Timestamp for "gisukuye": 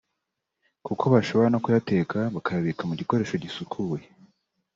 3.43-4.05